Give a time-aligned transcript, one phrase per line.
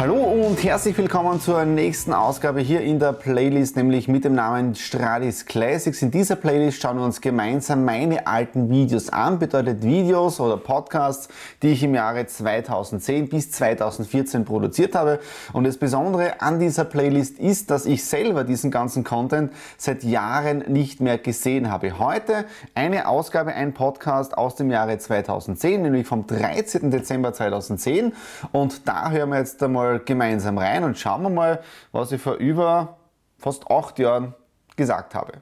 [0.00, 4.76] Hallo und herzlich willkommen zur nächsten Ausgabe hier in der Playlist, nämlich mit dem Namen
[4.76, 6.02] Stradis Classics.
[6.02, 11.26] In dieser Playlist schauen wir uns gemeinsam meine alten Videos an, bedeutet Videos oder Podcasts,
[11.62, 15.18] die ich im Jahre 2010 bis 2014 produziert habe.
[15.52, 20.58] Und das Besondere an dieser Playlist ist, dass ich selber diesen ganzen Content seit Jahren
[20.68, 21.98] nicht mehr gesehen habe.
[21.98, 22.44] Heute
[22.76, 26.92] eine Ausgabe, ein Podcast aus dem Jahre 2010, nämlich vom 13.
[26.92, 28.12] Dezember 2010.
[28.52, 32.20] Und da hören wir jetzt einmal mal gemeinsam rein und schauen wir mal, was ich
[32.20, 32.98] vor über
[33.38, 34.34] fast acht Jahren
[34.76, 35.40] gesagt habe.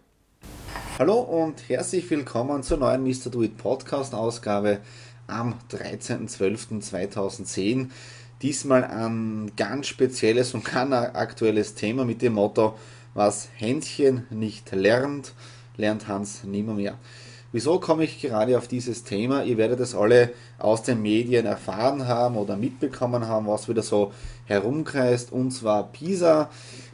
[0.99, 3.29] Hallo und herzlich willkommen zur neuen Mr.
[3.31, 4.79] Do It Podcast Ausgabe
[5.27, 7.91] am 13.12.2010.
[8.41, 12.79] Diesmal ein ganz spezielles und ganz aktuelles Thema mit dem Motto,
[13.15, 15.35] was Händchen nicht lernt,
[15.77, 16.97] lernt Hans nimmer mehr.
[17.57, 19.43] Wieso komme ich gerade auf dieses Thema?
[19.43, 24.13] Ihr werdet es alle aus den Medien erfahren haben oder mitbekommen haben, was wieder so
[24.45, 26.51] herumkreist, und zwar Pisa.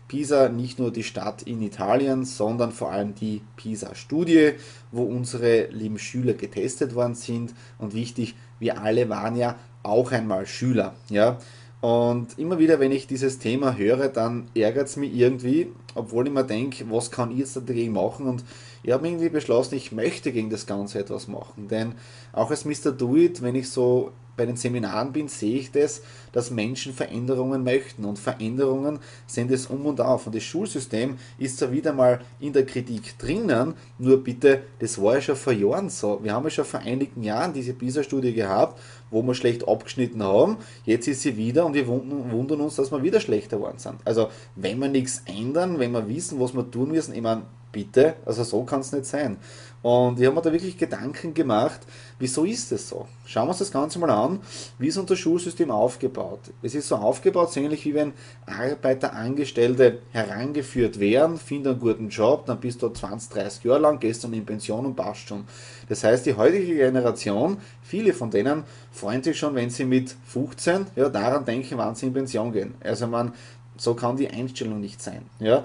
[0.06, 4.52] Pisa nicht nur die Stadt in Italien, sondern vor allem die Pisa-Studie,
[4.92, 7.54] wo unsere lieben Schüler getestet worden sind.
[7.78, 10.94] Und wichtig, wir alle waren ja auch einmal Schüler.
[11.08, 11.38] Ja?
[11.80, 16.32] Und immer wieder, wenn ich dieses Thema höre, dann ärgert es mich irgendwie, obwohl ich
[16.32, 18.28] mir denke, was kann ich jetzt dagegen machen?
[18.28, 18.44] Und
[18.82, 21.68] ich habe irgendwie beschlossen, ich möchte gegen das Ganze etwas machen.
[21.68, 21.94] Denn
[22.32, 22.90] auch als Mr.
[22.90, 27.64] Do It, wenn ich so bei den Seminaren bin, sehe ich das, dass Menschen Veränderungen
[27.64, 28.04] möchten.
[28.04, 30.26] Und Veränderungen sind es um und auf.
[30.26, 35.16] Und das Schulsystem ist zwar wieder mal in der Kritik drinnen, nur bitte, das war
[35.16, 36.18] ja schon vor Jahren so.
[36.22, 40.56] Wir haben ja schon vor einigen Jahren diese PISA-Studie gehabt, wo wir schlecht abgeschnitten haben.
[40.86, 43.96] Jetzt ist sie wieder und wir wundern uns, dass wir wieder schlechter geworden sind.
[44.04, 48.14] Also, wenn wir nichts ändern, wenn wir wissen, was wir tun müssen, ich meine, bitte,
[48.24, 49.38] also so kann es nicht sein.
[49.82, 51.80] Und ich habe mir da wirklich Gedanken gemacht,
[52.20, 53.08] wieso ist es so?
[53.26, 54.38] Schauen wir uns das Ganze mal an,
[54.78, 56.38] wie ist unser Schulsystem aufgebaut?
[56.62, 58.12] Es ist so aufgebaut, so ähnlich wie wenn
[58.46, 63.98] Arbeiter, Angestellte herangeführt werden, finden einen guten Job, dann bist du 20, 30 Jahre lang,
[63.98, 65.44] gehst dann in Pension und passt schon.
[65.88, 68.62] Das heißt, die heutige Generation, viele von denen
[68.92, 72.74] freuen sich schon, wenn sie mit 15 ja, daran denken, wann sie in Pension gehen.
[72.84, 73.32] Also man,
[73.76, 75.22] so kann die Einstellung nicht sein.
[75.40, 75.64] Ja?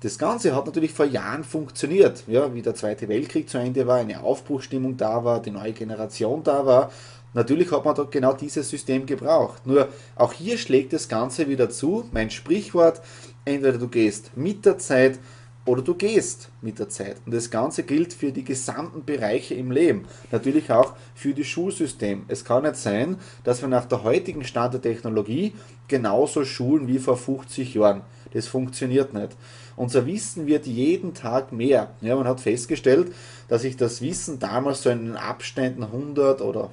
[0.00, 3.96] Das Ganze hat natürlich vor Jahren funktioniert, ja, wie der Zweite Weltkrieg zu Ende war,
[3.96, 6.92] eine Aufbruchstimmung da war, die neue Generation da war.
[7.34, 9.66] Natürlich hat man da genau dieses System gebraucht.
[9.66, 12.04] Nur auch hier schlägt das Ganze wieder zu.
[12.12, 13.02] Mein Sprichwort,
[13.44, 15.18] entweder du gehst mit der Zeit
[15.64, 17.16] oder du gehst mit der Zeit.
[17.26, 20.06] Und das Ganze gilt für die gesamten Bereiche im Leben.
[20.30, 22.24] Natürlich auch für das Schulsystem.
[22.28, 25.54] Es kann nicht sein, dass wir nach der heutigen Stand der Technologie
[25.88, 28.02] genauso schulen wie vor 50 Jahren.
[28.32, 29.36] Das funktioniert nicht.
[29.78, 31.90] Unser Wissen wird jeden Tag mehr.
[32.00, 33.12] Ja, man hat festgestellt,
[33.46, 36.70] dass sich das Wissen damals so in Abständen 100 oder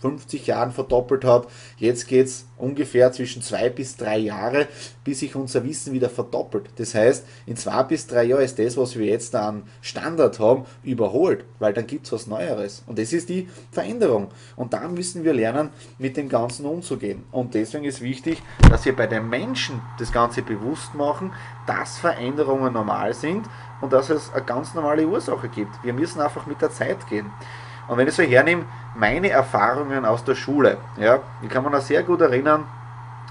[0.00, 1.48] 50 Jahren verdoppelt hat.
[1.76, 4.68] Jetzt geht es ungefähr zwischen zwei bis drei Jahre,
[5.04, 6.70] bis sich unser Wissen wieder verdoppelt.
[6.76, 10.64] Das heißt, in zwei bis drei Jahren ist das, was wir jetzt an Standard haben,
[10.82, 12.82] überholt, weil dann gibt es was Neueres.
[12.86, 14.28] Und das ist die Veränderung.
[14.56, 17.24] Und da müssen wir lernen, mit dem Ganzen umzugehen.
[17.30, 21.32] Und deswegen ist wichtig, dass wir bei den Menschen das Ganze bewusst machen,
[21.66, 23.46] dass Veränderungen normal sind
[23.80, 25.72] und dass es eine ganz normale Ursache gibt.
[25.82, 27.30] Wir müssen einfach mit der Zeit gehen.
[27.88, 28.66] Und wenn ich so hernehme,
[28.98, 32.64] meine Erfahrungen aus der Schule, ja, ich kann mich noch sehr gut erinnern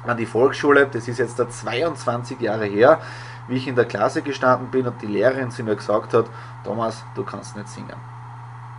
[0.06, 3.02] an die Volksschule, das ist jetzt da 22 Jahre her,
[3.50, 6.28] wie ich in der Klasse gestanden bin und die Lehrerin zu mir gesagt hat,
[6.64, 7.96] Thomas, du kannst nicht singen.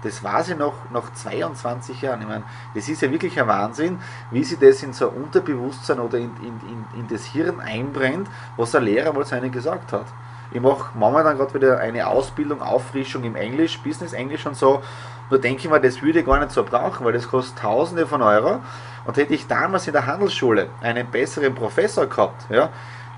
[0.02, 2.22] Das war sie noch nach 22 Jahren.
[2.22, 2.44] Ich meine,
[2.74, 3.98] das ist ja wirklich ein Wahnsinn,
[4.30, 8.28] wie sie das in so ein Unterbewusstsein oder in, in, in, in das Hirn einbrennt,
[8.56, 10.06] was der Lehrer mal zu einem gesagt hat.
[10.50, 14.82] Ich mache momentan gerade wieder eine Ausbildung, Auffrischung im Englisch, Business Englisch und so.
[15.30, 18.06] Nur denke ich mir, das würde ich gar nicht so brauchen, weil das kostet Tausende
[18.06, 18.60] von Euro.
[19.04, 22.70] Und hätte ich damals in der Handelsschule einen besseren Professor gehabt, ja,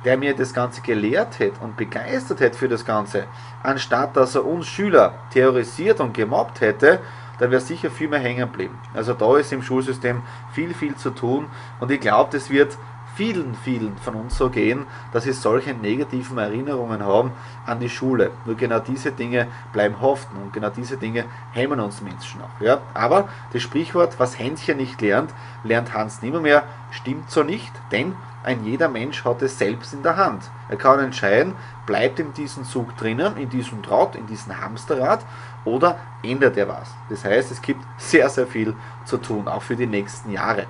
[0.04, 3.24] der mir das Ganze gelehrt hätte und begeistert hätte für das Ganze,
[3.62, 7.00] anstatt dass er uns Schüler terrorisiert und gemobbt hätte,
[7.38, 8.78] dann wäre sicher viel mehr hängen geblieben.
[8.94, 10.22] Also da ist im Schulsystem
[10.52, 11.46] viel, viel zu tun
[11.80, 12.76] und ich glaube, das wird
[13.20, 17.32] vielen, vielen von uns so gehen, dass sie solche negativen Erinnerungen haben
[17.66, 18.30] an die Schule.
[18.46, 22.62] Nur genau diese Dinge bleiben haften und genau diese Dinge hemmen uns Menschen auch.
[22.62, 22.80] Ja?
[22.94, 25.34] Aber das Sprichwort, was Händchen nicht lernt,
[25.64, 26.62] lernt Hans nimmer mehr,
[26.92, 30.44] stimmt so nicht, denn ein jeder Mensch hat es selbst in der Hand.
[30.70, 35.26] Er kann entscheiden, bleibt in diesem Zug drinnen, in diesem Draht, in diesem Hamsterrad
[35.66, 36.94] oder ändert er was.
[37.10, 38.74] Das heißt, es gibt sehr, sehr viel
[39.04, 40.64] zu tun, auch für die nächsten Jahre.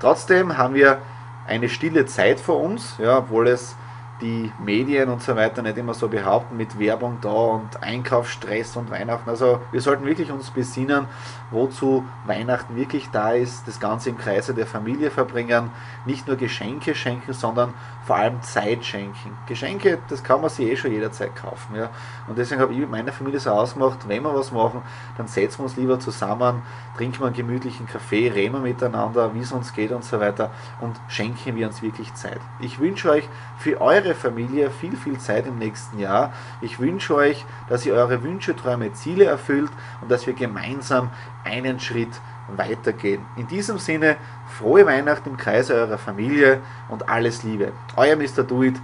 [0.00, 0.98] Trotzdem haben wir
[1.46, 3.76] eine stille Zeit vor uns, ja, obwohl es
[4.22, 8.90] die Medien und so weiter nicht immer so behaupten mit Werbung da und Einkaufsstress und
[8.90, 9.28] Weihnachten.
[9.28, 11.06] Also wir sollten wirklich uns besinnen,
[11.50, 15.70] wozu Weihnachten wirklich da ist, das Ganze im Kreise der Familie verbringen,
[16.06, 17.74] nicht nur Geschenke schenken, sondern
[18.04, 19.36] vor allem Zeit schenken.
[19.46, 21.76] Geschenke, das kann man sich eh schon jederzeit kaufen.
[21.76, 21.90] Ja.
[22.26, 24.82] Und deswegen habe ich mit meiner Familie so ausgemacht, wenn wir was machen,
[25.16, 26.62] dann setzen wir uns lieber zusammen,
[26.96, 30.50] trinken wir einen gemütlichen Kaffee, reden wir miteinander, wie es uns geht und so weiter
[30.80, 32.40] und schenken wir uns wirklich Zeit.
[32.60, 33.28] Ich wünsche euch
[33.58, 36.32] für eure Familie viel, viel Zeit im nächsten Jahr.
[36.60, 39.70] Ich wünsche euch, dass ihr eure Wünsche, Träume, Ziele erfüllt
[40.00, 41.10] und dass wir gemeinsam
[41.44, 43.24] einen Schritt weitergehen.
[43.36, 44.16] In diesem Sinne,
[44.46, 47.72] frohe Weihnachten im Kreise eurer Familie und alles Liebe.
[47.96, 48.42] Euer Mr.
[48.42, 48.74] Duit,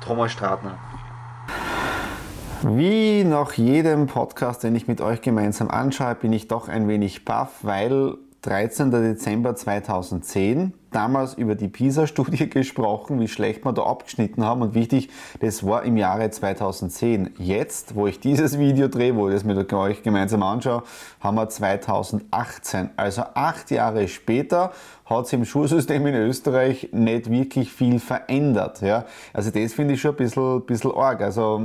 [0.00, 0.78] Thomas Stratner.
[2.62, 7.24] Wie nach jedem Podcast, den ich mit euch gemeinsam anschaue, bin ich doch ein wenig
[7.24, 8.90] baff, weil 13.
[8.90, 15.08] Dezember 2010 damals über die PISA-Studie gesprochen, wie schlecht wir da abgeschnitten haben und wichtig,
[15.40, 17.34] das war im Jahre 2010.
[17.38, 20.82] Jetzt, wo ich dieses Video drehe, wo ich das mit euch gemeinsam anschaue,
[21.20, 22.90] haben wir 2018.
[22.96, 24.72] Also acht Jahre später
[25.08, 28.82] hat sich im Schulsystem in Österreich nicht wirklich viel verändert.
[28.82, 29.06] Ja?
[29.32, 31.22] Also das finde ich schon ein bisschen, bisschen arg.
[31.22, 31.60] Also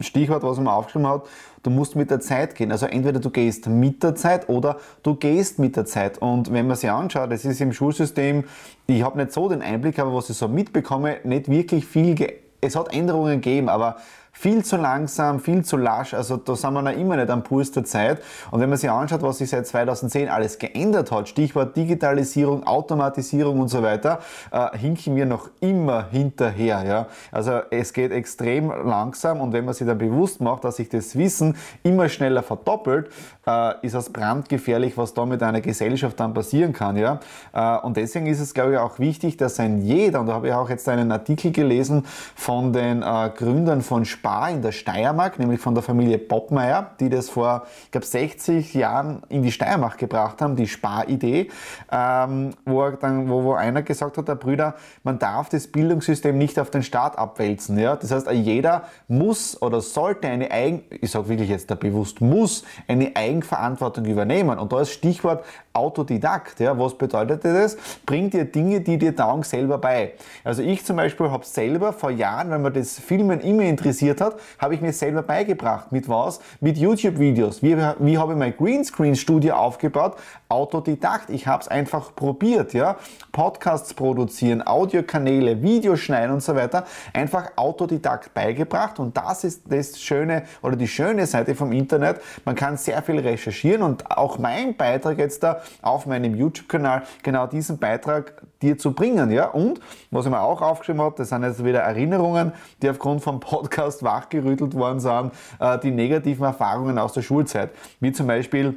[0.00, 1.22] Stichwort, was man aufgeschrieben hat,
[1.62, 2.72] du musst mit der Zeit gehen.
[2.72, 6.18] Also entweder du gehst mit der Zeit oder du gehst mit der Zeit.
[6.18, 8.44] Und wenn man sich anschaut, das ist im Schulsystem
[8.86, 12.16] ich habe nicht so den Einblick, aber was ich so mitbekomme, nicht wirklich viel.
[12.60, 13.96] Es hat Änderungen gegeben, aber
[14.34, 16.14] viel zu langsam, viel zu lasch.
[16.14, 18.22] Also da sind wir noch immer nicht am Puls der Zeit.
[18.50, 23.60] Und wenn man sich anschaut, was sich seit 2010 alles geändert hat, Stichwort Digitalisierung, Automatisierung
[23.60, 24.20] und so weiter,
[24.50, 26.82] äh, hinken wir noch immer hinterher.
[26.84, 27.06] Ja?
[27.30, 31.14] Also es geht extrem langsam und wenn man sich dann bewusst macht, dass sich das
[31.16, 33.10] Wissen immer schneller verdoppelt,
[33.46, 36.96] äh, ist das brandgefährlich, was da mit einer Gesellschaft dann passieren kann.
[36.96, 37.20] Ja?
[37.52, 40.48] Äh, und deswegen ist es, glaube ich, auch wichtig, dass ein jeder, und da habe
[40.48, 44.70] ich auch jetzt einen Artikel gelesen von den äh, Gründern von Sp Spar in der
[44.70, 49.50] Steiermark, nämlich von der Familie Boppmeier, die das vor, ich glaube, 60 Jahren in die
[49.50, 51.50] Steiermark gebracht haben, die Sparidee,
[51.90, 56.70] ähm, wo, wo, wo einer gesagt hat, der Brüder, man darf das Bildungssystem nicht auf
[56.70, 57.76] den Staat abwälzen.
[57.76, 57.96] Ja?
[57.96, 62.62] Das heißt, jeder muss oder sollte eine Eigen, ich sage wirklich jetzt da bewusst, muss
[62.86, 64.56] eine Eigenverantwortung übernehmen.
[64.60, 66.60] Und da ist Stichwort Autodidakt.
[66.60, 66.78] Ja?
[66.78, 67.76] Was bedeutet das?
[68.04, 70.14] Bring dir Dinge, die dir taugen, selber bei.
[70.44, 74.36] Also ich zum Beispiel habe selber vor Jahren, wenn man das Filmen immer interessiert, hat,
[74.58, 75.92] habe ich mir selber beigebracht.
[75.92, 76.40] Mit was?
[76.60, 77.62] Mit YouTube-Videos.
[77.62, 80.16] Wie, wie habe ich mein Greenscreen-Studio aufgebaut?
[80.48, 81.30] Autodidakt.
[81.30, 82.74] Ich habe es einfach probiert.
[82.74, 82.96] Ja?
[83.32, 86.84] Podcasts produzieren, Audiokanäle, Videos schneiden und so weiter.
[87.12, 88.98] Einfach Autodidakt beigebracht.
[88.98, 92.20] Und das ist das Schöne oder die schöne Seite vom Internet.
[92.44, 97.46] Man kann sehr viel recherchieren und auch mein Beitrag jetzt da auf meinem YouTube-Kanal, genau
[97.46, 99.30] diesen Beitrag dir zu bringen.
[99.30, 99.46] Ja?
[99.46, 103.40] Und was ich mir auch aufgeschrieben habe, das sind jetzt wieder Erinnerungen, die aufgrund vom
[103.40, 107.70] Podcast wachgerüttelt worden sind, äh, die negativen Erfahrungen aus der Schulzeit.
[108.00, 108.76] Wie zum Beispiel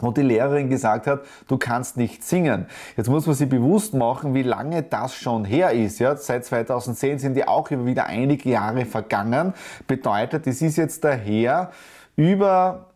[0.00, 2.66] wo die Lehrerin gesagt hat, du kannst nicht singen.
[2.96, 5.98] Jetzt muss man sich bewusst machen, wie lange das schon her ist.
[5.98, 9.54] Ja, seit 2010 sind ja auch wieder einige Jahre vergangen.
[9.86, 11.70] Bedeutet, es ist jetzt daher
[12.16, 12.86] über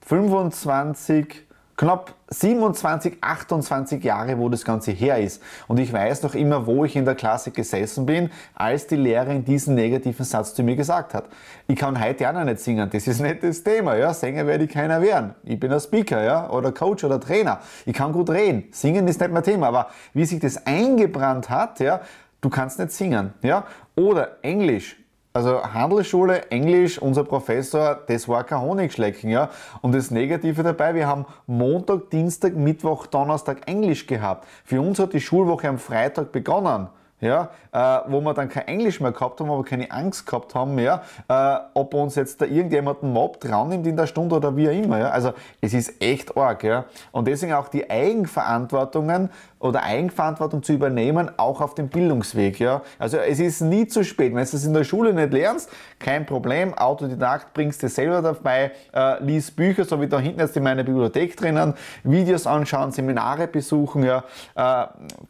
[0.00, 1.45] 25
[1.76, 5.42] knapp 27, 28 Jahre, wo das Ganze her ist.
[5.68, 9.44] Und ich weiß noch immer, wo ich in der Klasse gesessen bin, als die Lehrerin
[9.44, 11.28] diesen negativen Satz zu mir gesagt hat.
[11.68, 13.96] Ich kann heute auch noch nicht singen, das ist nicht das Thema.
[13.96, 14.12] Ja?
[14.14, 15.34] Sänger werde ich keiner werden.
[15.44, 16.50] Ich bin ein Speaker ja?
[16.50, 17.60] oder Coach oder Trainer.
[17.84, 18.64] Ich kann gut reden.
[18.72, 19.68] Singen ist nicht mein Thema.
[19.68, 22.00] Aber wie sich das eingebrannt hat, ja,
[22.40, 23.34] du kannst nicht singen.
[23.42, 23.64] Ja?
[23.94, 24.96] Oder Englisch
[25.36, 29.50] also Handelsschule, Englisch, unser Professor, das war kein Honigschlecken, ja.
[29.82, 34.46] Und das Negative dabei, wir haben Montag, Dienstag, Mittwoch, Donnerstag Englisch gehabt.
[34.64, 36.88] Für uns hat die Schulwoche am Freitag begonnen.
[37.20, 40.74] Ja, äh, wo wir dann kein Englisch mehr gehabt haben, aber keine Angst gehabt haben
[40.74, 44.72] mehr, äh, ob uns jetzt da irgendjemanden mobbt, rausnimmt in der Stunde oder wie auch
[44.72, 44.98] immer.
[44.98, 45.10] Ja.
[45.10, 46.62] Also es ist echt arg.
[46.62, 46.84] Ja.
[47.12, 52.60] Und deswegen auch die Eigenverantwortungen oder Eigenverantwortung zu übernehmen, auch auf dem Bildungsweg.
[52.60, 52.82] Ja.
[52.98, 54.34] Also es ist nie zu spät.
[54.34, 58.72] Wenn du es in der Schule nicht lernst, kein Problem, Autodidakt bringst du selber dabei,
[58.94, 61.72] äh, lies Bücher, so wie da hinten jetzt in meiner Bibliothek drinnen,
[62.04, 64.86] Videos anschauen, Seminare besuchen, ja, äh,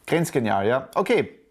[0.07, 0.89] grenzgenial, ja.
[0.95, 1.46] Okay,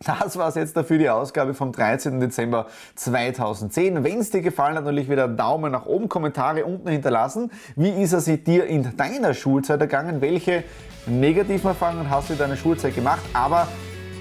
[0.00, 2.20] das war es jetzt dafür die Ausgabe vom 13.
[2.20, 4.04] Dezember 2010.
[4.04, 7.50] Wenn es dir gefallen hat, natürlich wieder Daumen nach oben, Kommentare unten hinterlassen.
[7.76, 10.20] Wie ist es dir in deiner Schulzeit ergangen?
[10.20, 10.64] Welche
[11.06, 13.22] negativen Erfahrungen hast du in deiner Schulzeit gemacht?
[13.32, 13.68] Aber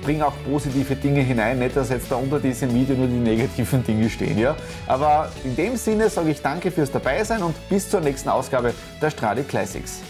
[0.03, 3.83] bring auch positive Dinge hinein, nicht dass jetzt da unter diesem Video nur die negativen
[3.83, 4.37] Dinge stehen.
[4.37, 4.55] Ja?
[4.87, 9.09] Aber in dem Sinne sage ich danke fürs Dabeisein und bis zur nächsten Ausgabe der
[9.09, 10.01] Stradi Classics.